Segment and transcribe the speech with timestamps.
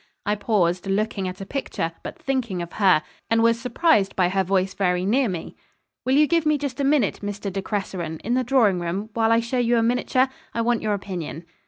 [0.25, 4.43] I paused, looking at a picture, but thinking of her, and was surprised by her
[4.43, 5.55] voice very near me.
[6.05, 7.53] 'Will you give me just a minute, Mr.
[7.53, 10.27] De Cresseron, in the drawing room, while I show you a miniature?
[10.55, 11.45] I want your opinion.'